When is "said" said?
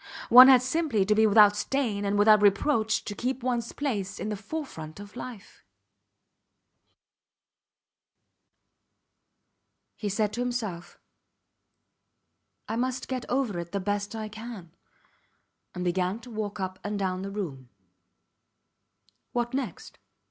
10.09-10.33